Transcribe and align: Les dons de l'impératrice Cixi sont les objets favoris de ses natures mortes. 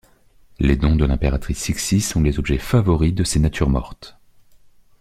Les 0.57 0.75
dons 0.77 0.95
de 0.95 1.05
l'impératrice 1.05 1.59
Cixi 1.59 2.01
sont 2.01 2.23
les 2.23 2.39
objets 2.39 2.57
favoris 2.57 3.13
de 3.13 3.23
ses 3.23 3.37
natures 3.37 3.69
mortes. 3.69 4.17